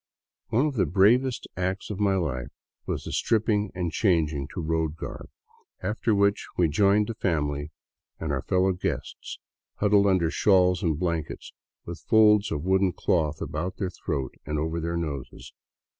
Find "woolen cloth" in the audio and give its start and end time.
12.63-13.41